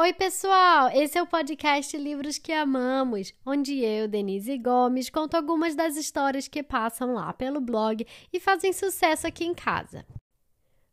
[0.00, 0.90] Oi, pessoal!
[0.94, 6.46] Esse é o podcast Livros que Amamos, onde eu, Denise Gomes, conto algumas das histórias
[6.46, 10.06] que passam lá pelo blog e fazem sucesso aqui em casa.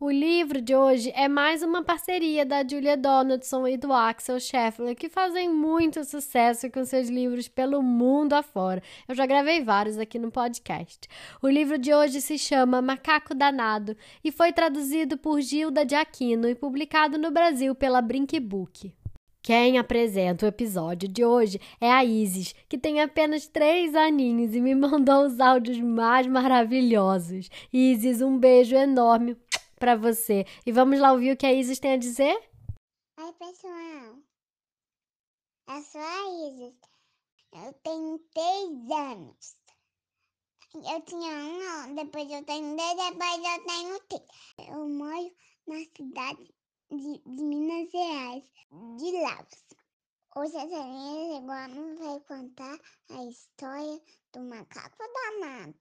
[0.00, 4.94] O livro de hoje é mais uma parceria da Julia Donaldson e do Axel Scheffler,
[4.94, 8.80] que fazem muito sucesso com seus livros pelo mundo afora.
[9.08, 11.00] Eu já gravei vários aqui no podcast.
[11.42, 16.48] O livro de hoje se chama Macaco Danado e foi traduzido por Gilda de Aquino
[16.48, 18.94] e publicado no Brasil pela Brinkbook.
[19.42, 24.60] Quem apresenta o episódio de hoje é a Isis, que tem apenas três aninhos e
[24.60, 27.48] me mandou os áudios mais maravilhosos.
[27.72, 29.36] Isis, um beijo enorme
[29.76, 30.44] para você.
[30.66, 32.36] E vamos lá ouvir o que a Isis tem a dizer?
[33.18, 34.18] Oi, pessoal.
[35.68, 36.74] Eu sou a Isis.
[37.54, 39.56] Eu tenho três anos.
[40.74, 44.68] Eu tinha um, depois eu tenho dois, depois eu tenho três.
[44.68, 45.32] Eu moro
[45.66, 46.57] na cidade
[46.90, 48.44] de, de Minas Gerais,
[48.96, 49.66] de Lavras.
[50.36, 52.78] Hoje a Serena igual vai contar
[53.10, 54.00] a história
[54.32, 55.76] do macaco danado.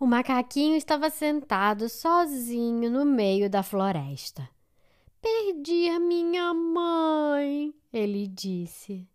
[0.00, 4.48] O macaquinho estava sentado sozinho no meio da floresta.
[5.20, 9.08] Perdi a minha mãe, ele disse.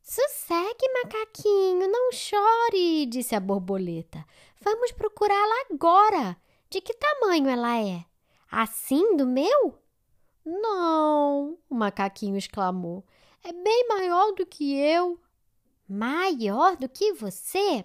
[0.00, 4.24] Sossegue, macaquinho, não chore, disse a borboleta.
[4.60, 6.36] Vamos procurá-la agora.
[6.70, 8.04] De que tamanho ela é?
[8.50, 9.78] Assim do meu?
[10.44, 13.04] Não, o macaquinho exclamou.
[13.44, 15.20] É bem maior do que eu.
[15.88, 17.84] Maior do que você?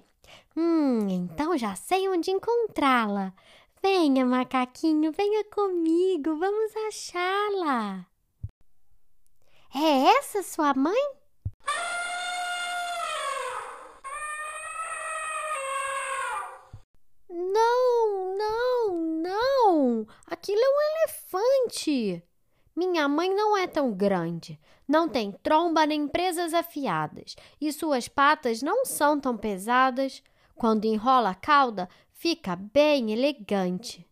[0.55, 3.33] Hum, então já sei onde encontrá-la.
[3.81, 8.05] Venha, macaquinho, venha comigo, vamos achá-la.
[9.75, 11.03] É essa sua mãe?
[17.29, 20.07] Não, não, não!
[20.43, 22.21] Aquilo é um elefante!
[22.75, 28.61] Minha mãe não é tão grande, não tem tromba nem presas afiadas, e suas patas
[28.61, 30.21] não são tão pesadas.
[30.53, 34.05] Quando enrola a cauda, fica bem elegante.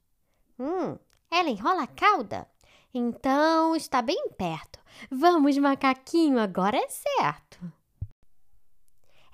[0.57, 0.97] Hum,
[1.29, 2.47] ela enrola a cauda?
[2.93, 4.79] Então está bem perto.
[5.11, 7.59] Vamos, macaquinho, agora é certo.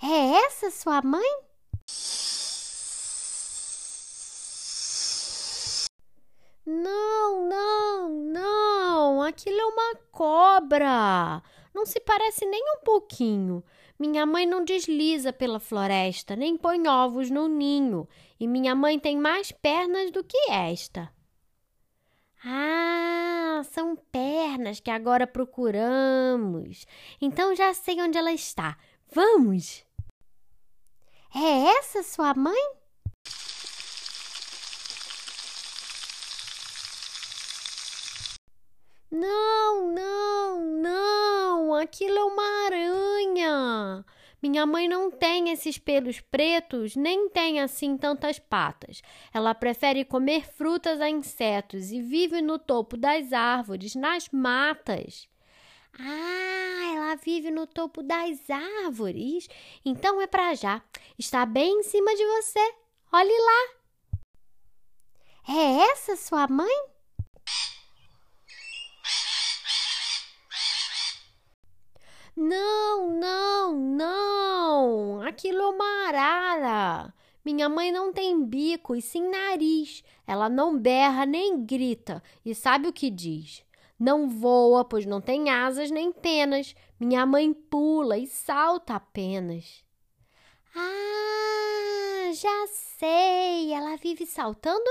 [0.02, 1.42] É essa sua mãe?
[6.70, 11.42] Não, não, não, aquilo é uma cobra.
[11.74, 13.64] Não se parece nem um pouquinho.
[13.98, 18.06] Minha mãe não desliza pela floresta, nem põe ovos no ninho,
[18.38, 21.10] e minha mãe tem mais pernas do que esta.
[22.44, 26.86] Ah, são pernas que agora procuramos.
[27.22, 28.78] Então já sei onde ela está.
[29.10, 29.86] Vamos!
[31.34, 32.87] É essa sua mãe?
[39.10, 44.06] Não, não, não, aquilo é uma aranha.
[44.42, 49.02] Minha mãe não tem esses pelos pretos, nem tem assim tantas patas.
[49.34, 55.28] Ela prefere comer frutas a insetos e vive no topo das árvores, nas matas.
[56.00, 59.48] Ah, ela vive no topo das árvores.
[59.84, 60.84] Então é para já.
[61.18, 62.74] Está bem em cima de você.
[63.12, 63.78] Olhe lá.
[65.50, 66.98] É essa sua mãe?
[72.40, 75.24] Não, não, não!
[75.38, 77.14] Aquilo é uma arara!
[77.46, 80.04] Minha mãe não tem bico e sim nariz.
[80.26, 83.64] Ela não berra nem grita e sabe o que diz.
[84.00, 86.74] Não voa, pois não tem asas nem penas.
[87.00, 89.86] Minha mãe pula e salta apenas.
[90.76, 92.68] Ah, já
[92.98, 93.72] sei!
[93.72, 94.90] Ela vive saltando?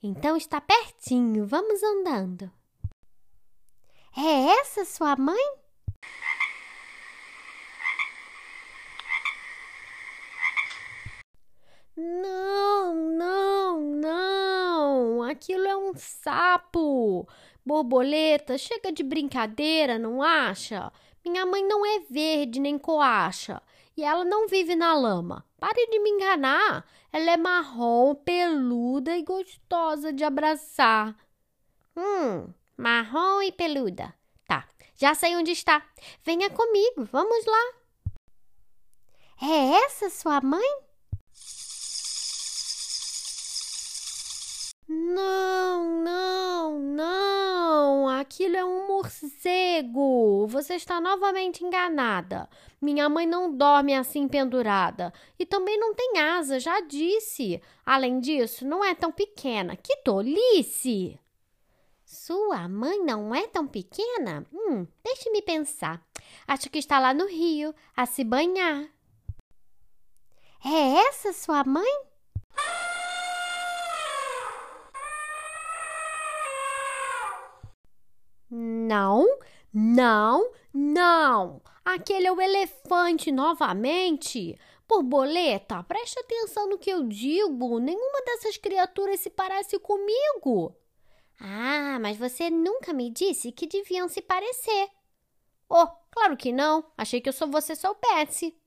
[0.00, 2.48] Então está pertinho, vamos andando.
[4.16, 5.60] É essa sua mãe?
[12.02, 15.22] Não, não, não!
[15.22, 17.28] Aquilo é um sapo!
[17.64, 20.90] Borboleta, chega de brincadeira, não acha?
[21.24, 23.62] Minha mãe não é verde nem coacha
[23.96, 25.44] e ela não vive na lama.
[25.58, 26.86] Pare de me enganar.
[27.12, 31.14] Ela é marrom, peluda e gostosa de abraçar.
[31.94, 34.14] Hum, marrom e peluda.
[34.46, 34.66] Tá,
[34.96, 35.86] já sei onde está.
[36.24, 37.74] Venha comigo, vamos lá.
[39.42, 40.89] É essa sua mãe?
[45.02, 48.08] Não, não, não!
[48.08, 50.46] Aquilo é um morcego!
[50.48, 52.46] Você está novamente enganada.
[52.82, 55.10] Minha mãe não dorme assim pendurada.
[55.38, 57.62] E também não tem asa, já disse.
[57.84, 59.74] Além disso, não é tão pequena.
[59.74, 61.18] Que tolice!
[62.04, 64.46] Sua mãe não é tão pequena?
[64.52, 66.06] Hum, deixe-me pensar.
[66.46, 68.86] Acho que está lá no rio, a se banhar.
[70.62, 72.09] É essa sua mãe?
[78.90, 79.24] Não,
[79.72, 81.62] não, não.
[81.84, 84.58] Aquele é o elefante novamente.
[84.88, 87.78] Borboleta, preste atenção no que eu digo.
[87.78, 90.74] Nenhuma dessas criaturas se parece comigo.
[91.38, 94.88] Ah, mas você nunca me disse que deviam se parecer.
[95.68, 96.84] Oh, claro que não.
[96.98, 98.58] Achei que eu só você soubesse.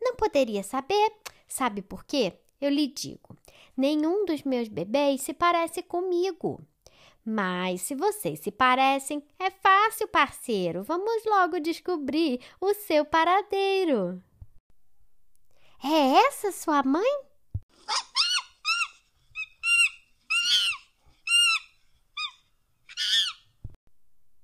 [0.00, 1.12] Não poderia saber.
[1.46, 2.32] Sabe por quê?
[2.58, 3.36] Eu lhe digo.
[3.76, 6.66] Nenhum dos meus bebês se parece comigo.
[7.24, 10.82] Mas se vocês se parecem, é fácil, parceiro.
[10.82, 14.22] Vamos logo descobrir o seu paradeiro.
[15.82, 17.30] É essa sua mãe?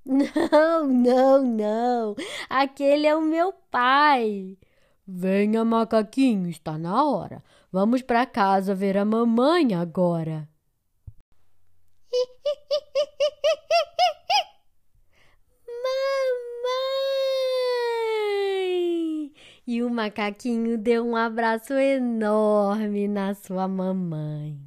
[0.06, 2.16] Não, não, não.
[2.48, 4.56] Aquele é o meu pai.
[5.06, 7.42] Venha, macaquinho, está na hora.
[7.72, 10.48] Vamos para casa ver a mamãe agora.
[18.06, 19.32] Mamãe!
[19.66, 24.58] E o macaquinho deu um abraço enorme na sua mamãe.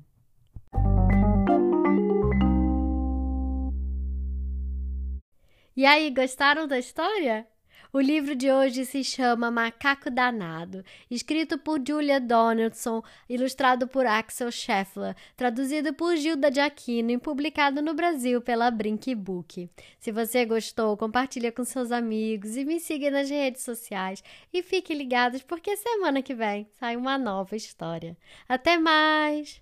[5.75, 7.48] E aí, gostaram da história?
[7.91, 14.51] O livro de hoje se chama Macaco Danado, escrito por Julia Donaldson, ilustrado por Axel
[14.51, 19.68] Scheffler, traduzido por Gilda de Aquino e publicado no Brasil pela Brink Book.
[20.00, 24.24] Se você gostou, compartilha com seus amigos e me siga nas redes sociais.
[24.53, 28.15] E fiquem ligados porque semana que vem sai uma nova história.
[28.47, 29.59] Até mais!